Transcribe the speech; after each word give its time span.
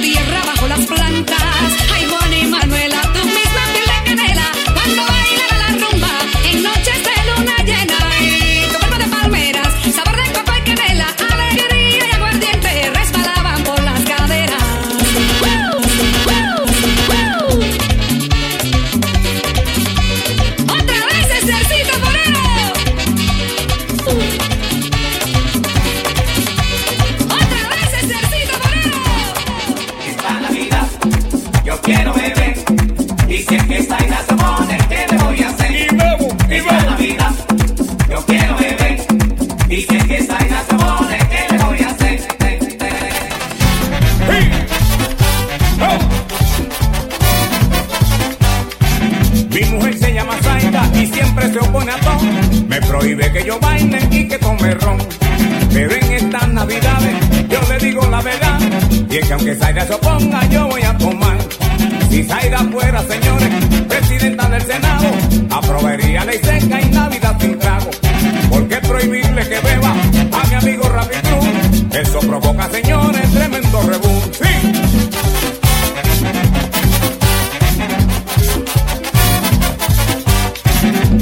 tierra 0.00 0.42
bajo 0.46 0.68
las 0.68 0.86
plantas. 0.86 1.91
Dicen 39.74 40.06
que 40.06 40.22
Zaina 40.22 40.62
se 40.68 40.74
opone, 40.74 41.18
que 41.30 41.56
le 41.56 41.64
voy 41.64 41.78
a 41.80 41.88
hacer. 41.88 42.20
Mi 49.48 49.64
mujer 49.70 49.98
se 49.98 50.12
llama 50.12 50.36
Zaina 50.42 50.90
y 50.94 51.06
siempre 51.06 51.50
se 51.50 51.58
opone 51.58 51.90
a 51.90 52.00
Tom. 52.00 52.68
Me 52.68 52.82
prohíbe 52.82 53.32
que 53.32 53.44
yo 53.46 53.58
bailen 53.60 54.12
y 54.12 54.28
que 54.28 54.38
come 54.40 54.74
rom. 54.74 54.98
Me 55.72 55.86
ven 55.86 56.12
estas 56.12 56.48
navidades, 56.48 57.48
yo 57.48 57.60
le 57.66 57.78
digo 57.78 58.06
la 58.10 58.20
verdad. 58.20 58.60
Y 59.08 59.16
es 59.16 59.26
que 59.26 59.32
aunque 59.32 59.54
Zaina 59.54 59.86
se 59.86 59.94
oponga, 59.94 60.46
yo 60.50 60.68
voy 60.68 60.82
a 60.82 60.98
tomar. 60.98 61.38
Si 62.10 62.22
Zaina 62.24 62.58
fuera, 62.70 63.02
señores, 63.04 63.48
presidenta 63.88 64.50
del 64.50 64.62
Senado, 64.66 65.08
aprobaría 65.48 66.26
ley 66.26 66.40
seca 66.42 66.78
y 66.78 66.90
navidad 66.90 67.36
sin 67.40 67.58
trago 67.58 68.01
que 68.72 68.88
prohibirle 68.88 69.46
que 69.50 69.60
beba 69.60 69.92
a 69.92 70.46
mi 70.48 70.54
amigo 70.54 70.88
Rapi 70.88 71.16
Cruz. 71.16 71.44
Eso 71.94 72.20
provoca, 72.20 72.70
señores, 72.70 73.30
tremendo 73.30 73.82
rebú. 73.82 74.22
¡Sí! 74.32 74.72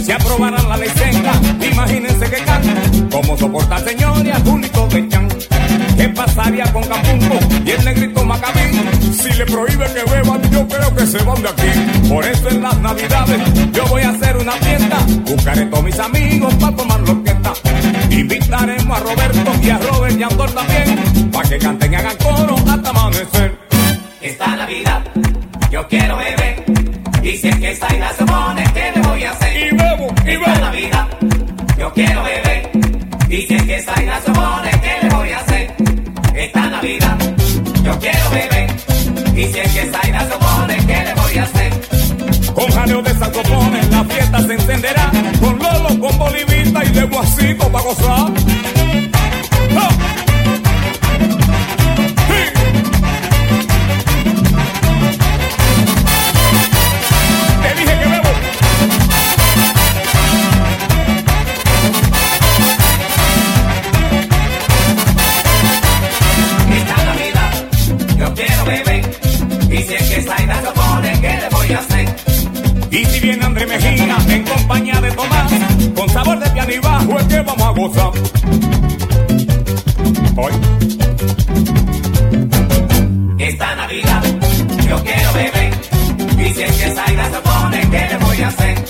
si 0.04 0.12
aprobaran 0.12 0.68
la 0.68 0.76
ley 0.76 0.90
seca, 0.90 1.32
imagínense 1.72 2.30
que 2.30 2.44
canta, 2.44 2.82
cómo 3.10 3.36
soporta 3.36 3.78
señores 3.80 4.32
a 4.32 4.40
Julito 4.40 4.86
de 4.86 5.08
Chan, 5.08 5.28
qué 5.96 6.08
pasaría 6.08 6.72
con 6.72 6.84
Capunco 6.84 7.38
y 7.64 7.70
el 7.70 7.84
negrito 7.84 8.19
si 9.20 9.32
le 9.34 9.44
prohíben 9.44 9.92
que 9.92 10.10
beban, 10.10 10.50
yo 10.50 10.66
creo 10.66 10.94
que 10.94 11.06
se 11.06 11.18
van 11.24 11.42
de 11.42 11.48
aquí. 11.48 12.08
Por 12.08 12.24
eso 12.24 12.48
en 12.48 12.62
las 12.62 12.78
navidades 12.78 13.40
yo 13.72 13.84
voy 13.86 14.02
a 14.02 14.10
hacer 14.10 14.36
una 14.36 14.52
fiesta. 14.52 14.96
Buscaré 15.26 15.62
a 15.62 15.70
todos 15.70 15.84
mis 15.84 15.98
amigos 15.98 16.54
para 16.54 16.76
tomar 16.76 17.00
lo 17.00 17.22
que 17.22 17.30
está. 17.30 17.52
Invitaremos 18.10 18.96
a 18.98 19.00
Roberto 19.00 19.52
y 19.62 19.70
a 19.70 19.78
Robert 19.78 20.18
y 20.18 20.22
a 20.22 20.26
Andor 20.26 20.50
también. 20.52 21.30
Para 21.30 21.48
que 21.48 21.58
canten 21.58 21.92
y 21.92 21.96
hagan 21.96 22.16
coro 22.16 22.56
hasta 22.56 22.90
amanecer. 22.90 23.58
Esta 24.22 24.56
Navidad 24.56 25.02
yo 25.70 25.86
quiero 25.88 26.16
beber. 26.16 26.64
Y 27.22 27.36
si 27.36 27.48
es 27.48 27.56
que 27.56 27.70
esta 27.72 27.94
isla 27.94 28.12
se 28.16 28.24
pone, 28.24 28.64
¿qué 28.72 28.92
le 28.94 29.02
voy 29.06 29.24
a 29.24 29.30
hacer? 29.32 29.56
Y 29.56 29.76
bebo, 29.76 30.14
y 30.22 30.30
bebo. 30.30 30.46
Esta 30.46 30.60
Navidad 30.60 31.06
yo 31.78 31.92
quiero 31.92 32.22
beber. 32.22 32.70
Y 33.28 33.42
si 33.42 33.54
es 33.54 33.62
que 33.64 33.76
esta 33.76 34.02
isla 34.02 34.20
se 34.24 34.32
pone, 34.32 34.70
¿qué 34.70 35.06
le 35.06 35.14
voy 35.14 35.30
a 35.30 35.38
hacer? 35.38 35.74
Esta 36.34 36.66
Navidad 36.66 37.18
yo 37.84 37.98
quiero 37.98 38.30
beber. 38.30 38.59
Y 39.40 39.44
si 39.44 39.58
es 39.58 39.72
que 39.72 39.90
Zaira 39.90 40.26
se 40.28 40.34
opone, 40.34 40.76
¿qué 40.86 41.02
le 41.02 41.14
voy 41.14 41.38
a 41.38 41.42
hacer? 41.44 41.72
Con 42.52 42.70
jaleo 42.72 43.00
de 43.00 43.14
sacopones 43.14 43.88
la 43.90 44.04
fiesta 44.04 44.42
se 44.42 44.52
encenderá. 44.52 45.10
Con 45.40 45.58
Lolo, 45.58 45.98
con 45.98 46.18
Bolivita 46.18 46.84
y 46.84 46.88
de 46.90 47.04
Guasito 47.04 47.72
para 47.72 47.84
gozar. 47.84 48.32
¡Oh! 49.76 50.29
Esta 83.38 83.74
Navidad 83.74 84.22
yo 84.86 85.02
quiero 85.02 85.32
beber. 85.32 85.72
Y 86.38 86.54
si 86.54 86.62
es 86.62 86.72
que 86.76 86.90
Zaira 86.90 87.30
se 87.30 87.40
pone, 87.40 87.80
¿qué 87.90 88.08
le 88.10 88.18
voy 88.18 88.42
a 88.42 88.48
hacer? 88.48 88.84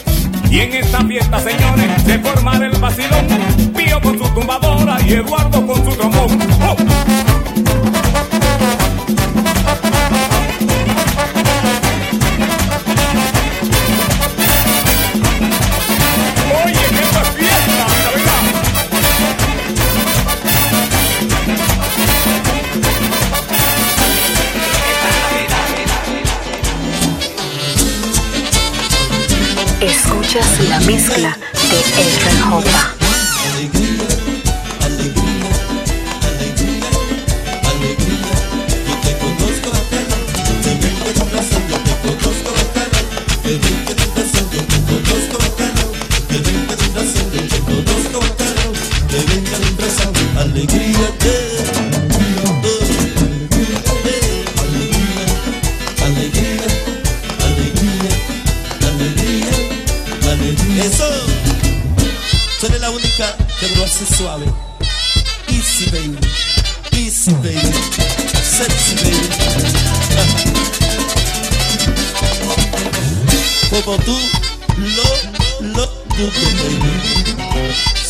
Y 0.51 0.59
en 0.59 0.73
esta 0.75 1.05
fiesta, 1.05 1.39
señores, 1.39 2.03
se 2.05 2.19
formará 2.19 2.67
el 2.67 2.78
vacilón. 2.81 3.73
Pío 3.77 4.01
con 4.01 4.19
su 4.19 4.28
tumbadora 4.34 4.98
y 5.07 5.13
Eduardo 5.13 5.66
con 5.66 5.84
su 5.84 5.97
trombón. 5.97 6.39
¡Oh! 6.63 6.90
Escuchas 30.32 30.68
la 30.68 30.78
mezcla 30.82 31.36
de 31.71 31.78
Adrian 32.00 32.53
Hopa. 32.53 32.99
como 73.71 73.97
tú 73.99 74.19
lo, 74.78 75.69
lo 75.69 75.87
dudo, 75.87 76.31
baby. 76.59 78.01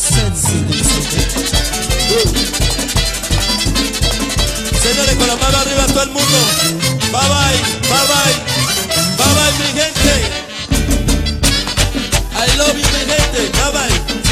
Señores, 4.81 5.15
con 5.15 5.27
la 5.27 5.35
mano 5.35 5.57
arriba 5.59 5.85
todo 5.87 6.03
el 6.03 6.09
mundo. 6.09 6.37
Bye 7.11 7.29
bye, 7.29 7.57
bye 7.89 8.07
bye. 8.09 8.35
Bye 9.17 9.33
bye, 9.35 9.51
mi 9.59 9.67
gente. 9.79 10.13
I 12.33 12.57
love 12.57 12.69
you, 12.69 12.75
mi 12.75 13.05
gente. 13.05 13.51
Bye 13.59 13.71
bye. 13.71 14.30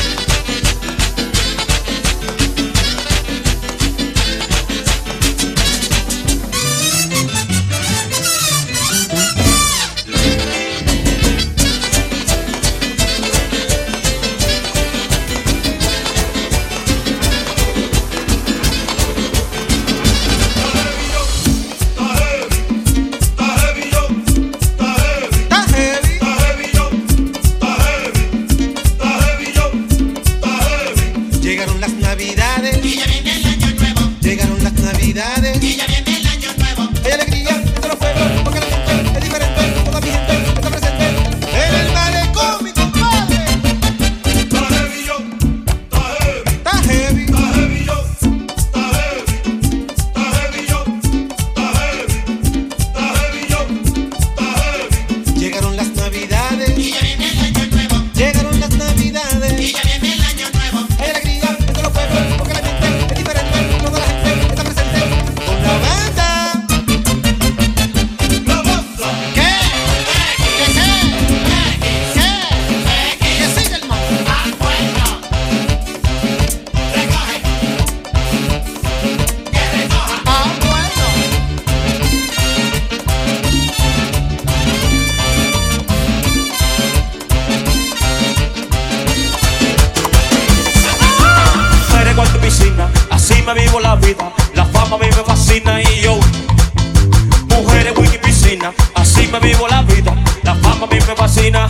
Sabrina. 101.49 101.67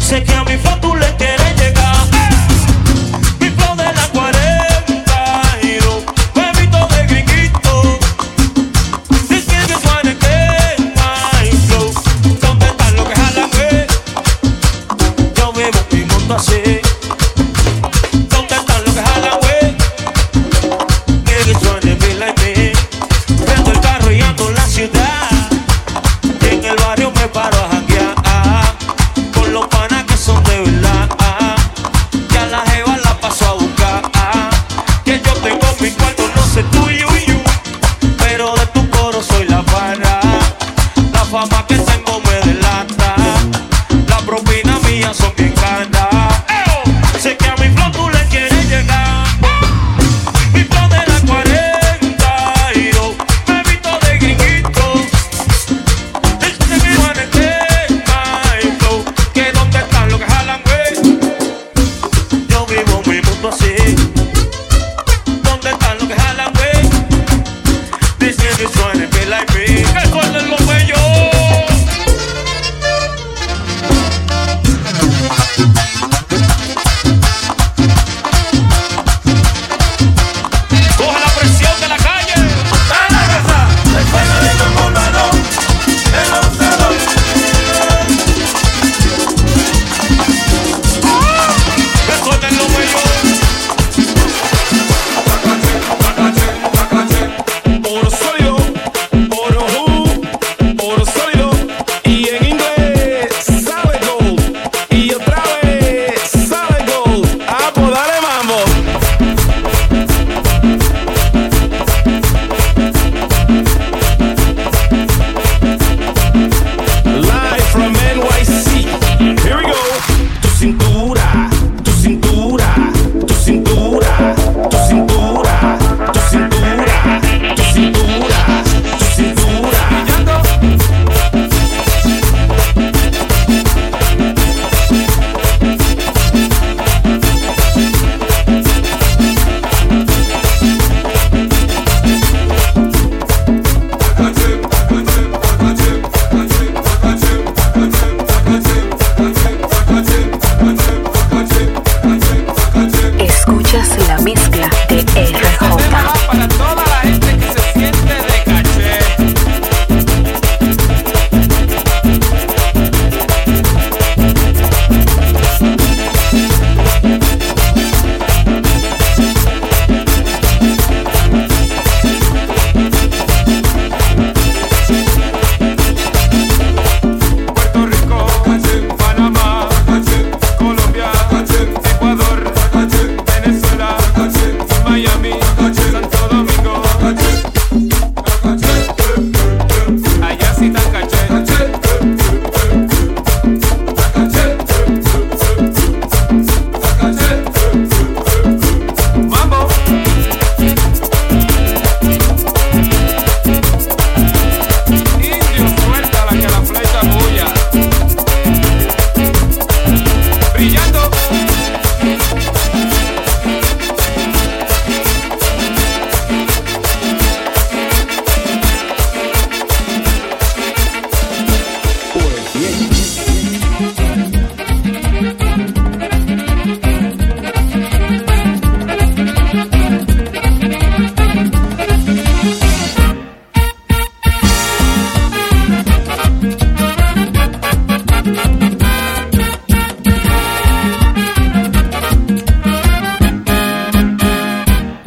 Você 0.00 0.20
quer 0.20 0.44
me? 0.44 0.69
back 41.48 41.79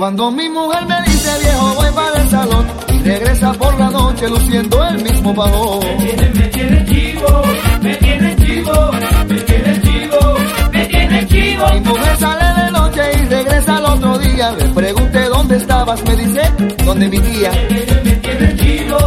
Cuando 0.03 0.29
mi 0.31 0.49
mujer 0.49 0.85
me 0.85 1.01
dice 1.03 1.29
viejo 1.39 1.75
voy 1.75 1.89
para 1.93 2.21
el 2.21 2.29
salón 2.29 2.67
y 2.89 2.99
regresa 3.03 3.53
por 3.53 3.79
la 3.79 3.89
noche 3.89 4.27
luciendo 4.27 4.85
el 4.85 5.01
mismo 5.01 5.33
bajo. 5.33 5.79
Me 5.79 5.95
tiene, 5.95 6.29
me 6.29 6.47
tiene 6.49 6.85
chivo, 6.87 7.43
me 7.81 7.95
tiene 7.95 8.35
chivo, 8.35 8.91
me 9.29 9.35
tiene 9.37 9.81
chivo, 9.81 10.35
me 10.73 10.85
tiene 10.87 11.27
chivo. 11.27 11.65
Mi 11.71 11.79
mujer 11.79 12.17
sale 12.17 12.63
de 12.63 12.71
noche 12.71 13.01
y 13.13 13.25
regresa 13.29 13.77
al 13.77 13.85
otro 13.85 14.17
día. 14.17 14.51
Le 14.51 14.65
pregunté 14.73 15.19
dónde 15.29 15.55
estabas, 15.55 16.03
me 16.03 16.15
dice, 16.17 16.41
¿dónde 16.83 17.07
mi 17.07 17.19
tía? 17.19 17.51
Me 17.51 17.67
tiene, 17.67 18.01
me 18.03 18.11
tiene 18.17 18.55
chivo, 18.57 18.97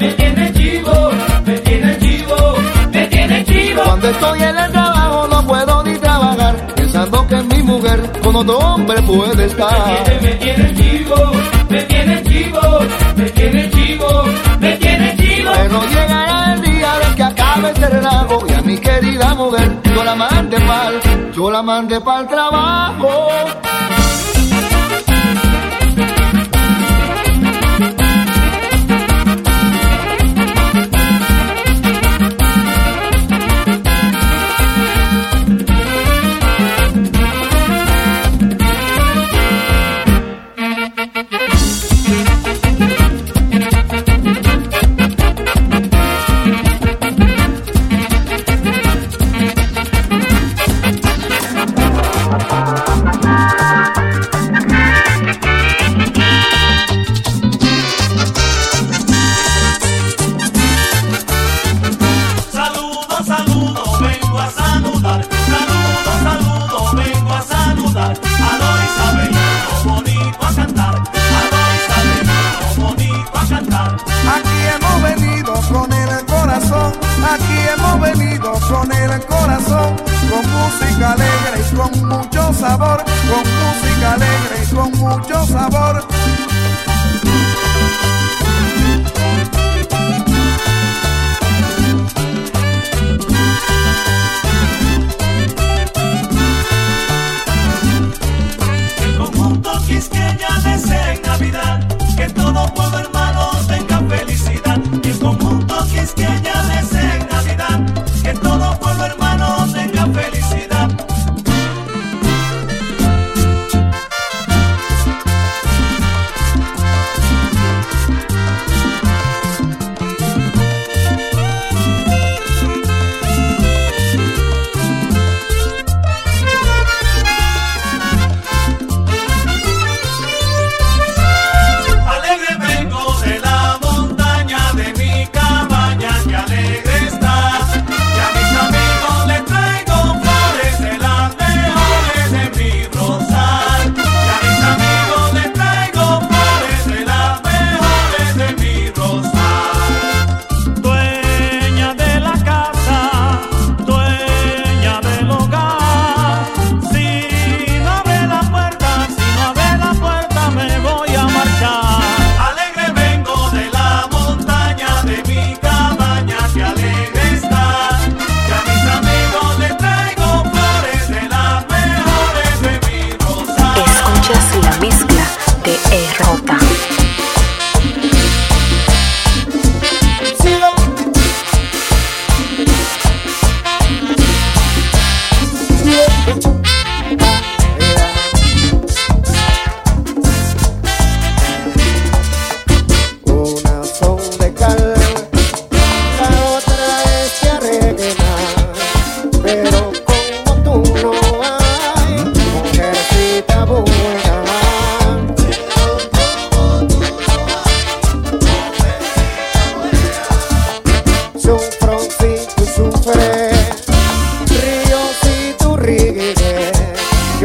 me 0.00 0.12
tiene 0.14 0.52
chivo, 0.52 1.10
me 1.46 1.58
tiene 1.60 1.98
chivo, 2.00 2.56
me 2.92 3.06
tiene 3.06 3.44
chivo. 3.44 3.82
Cuando 3.84 4.08
estoy 4.08 4.42
en 4.42 4.56
el 4.56 4.72
mujer 7.90 8.20
con 8.22 8.36
otro 8.36 8.58
hombre 8.58 9.02
puede 9.02 9.46
estar. 9.46 10.20
Me 10.22 10.30
tiene 10.32 10.74
chivo, 10.74 11.16
me 11.68 11.82
tiene 11.82 12.22
chivo, 12.22 12.60
me 13.16 13.30
tiene 13.30 13.70
chivo, 13.70 14.24
me 14.60 14.76
tiene 14.76 15.16
chivo. 15.16 15.50
Pero 15.56 15.84
llegará 15.86 16.54
el 16.54 16.62
día 16.62 16.92
de 16.98 17.16
que 17.16 17.22
acabe 17.22 17.70
este 17.70 17.88
relajo 17.88 18.46
y 18.48 18.52
a 18.52 18.62
mi 18.62 18.78
querida 18.78 19.34
mujer 19.34 19.78
yo 19.82 20.04
la 20.04 20.14
mandé 20.14 20.60
pa'l, 20.60 21.32
yo 21.34 21.50
la 21.50 21.62
mandé 21.62 22.00
pa'l 22.00 22.28
trabajo. 22.28 23.69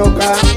loca. 0.05 0.54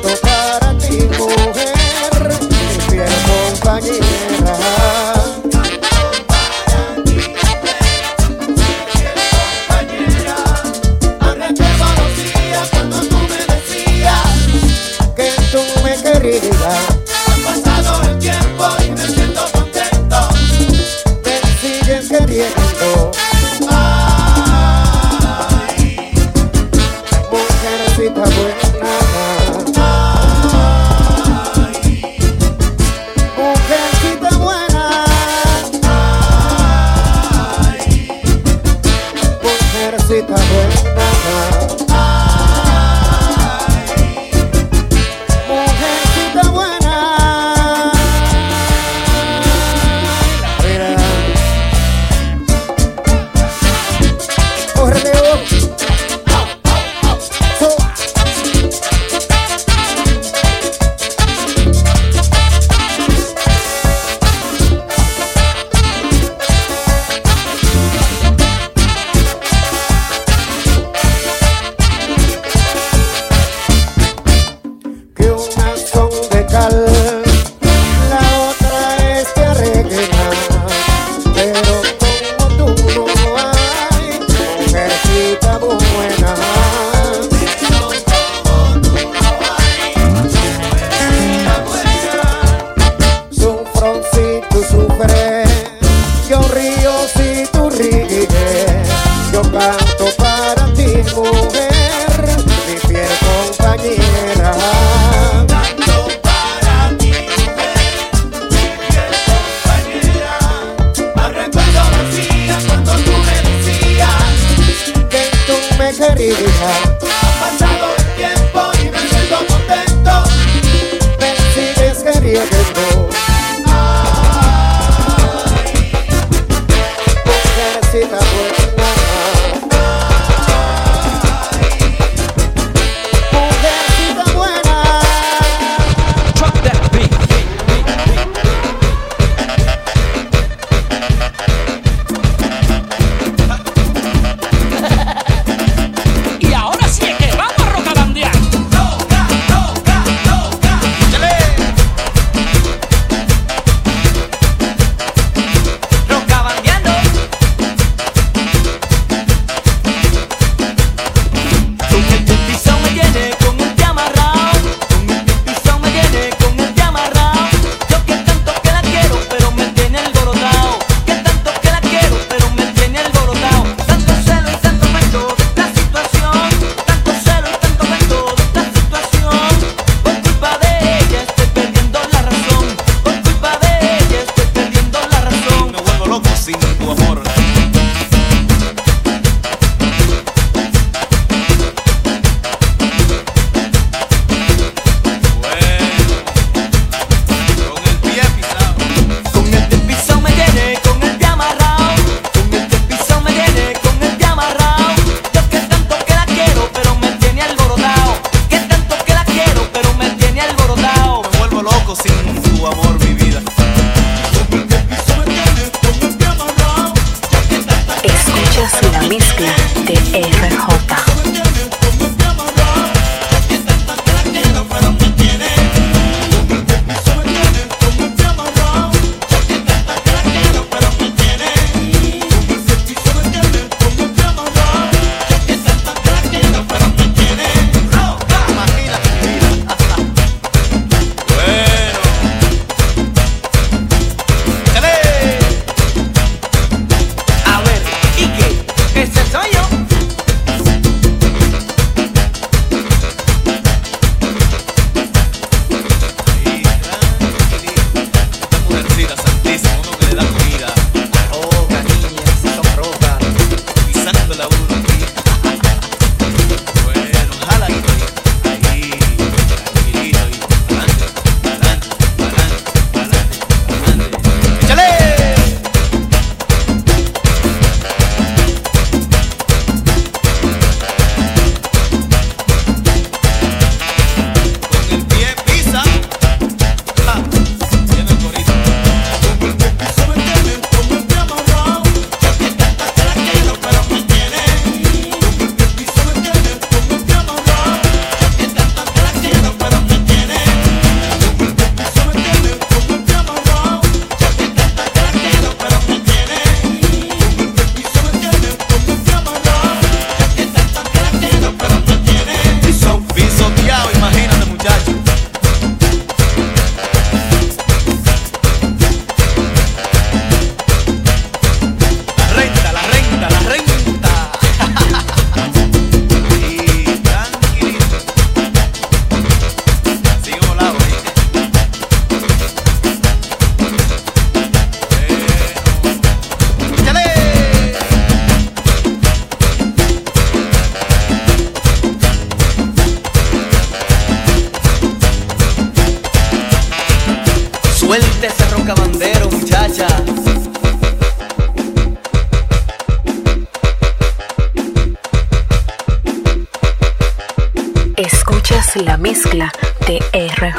quero 39.90 40.02
se 40.07 40.23
tua 40.23 40.37
bunda 40.37 41.58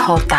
Escuchas 0.10 0.18
la 0.18 0.26
mezcla 0.26 0.39